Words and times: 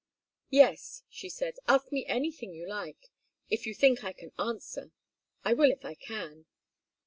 "Yes," 0.49 1.03
she 1.09 1.29
said. 1.29 1.57
"Ask 1.67 1.91
me 1.91 2.07
anything 2.07 2.55
you 2.55 2.67
like, 2.67 3.11
if 3.51 3.67
you 3.67 3.75
think 3.75 4.03
I 4.03 4.13
can 4.13 4.31
answer. 4.39 4.89
I 5.45 5.53
will 5.53 5.69
if 5.69 5.85
I 5.85 5.93
can." 5.93 6.47